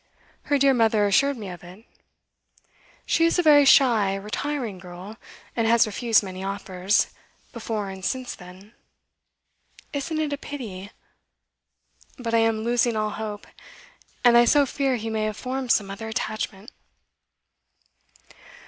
Her 0.45 0.57
dear 0.57 0.73
mother 0.73 1.05
assured 1.05 1.37
me 1.37 1.47
of 1.49 1.63
it. 1.63 1.85
She 3.05 3.23
is 3.23 3.37
a 3.37 3.43
very 3.43 3.65
shy, 3.65 4.15
retiring 4.15 4.79
girl, 4.79 5.17
and 5.55 5.67
has 5.67 5.85
refused 5.85 6.23
many 6.23 6.43
offers, 6.43 7.11
before 7.53 7.91
and 7.91 8.03
since 8.03 8.33
then. 8.33 8.73
Isn't 9.93 10.19
it 10.19 10.33
a 10.33 10.39
pity? 10.39 10.89
But 12.17 12.33
I 12.33 12.39
am 12.39 12.63
losing 12.63 12.95
all 12.95 13.11
hope, 13.11 13.45
and 14.23 14.35
I 14.35 14.45
so 14.45 14.65
fear 14.65 14.95
he 14.95 15.11
may 15.11 15.25
have 15.25 15.37
formed 15.37 15.71
some 15.71 15.91
other 15.91 16.07
attachment. 16.07 16.71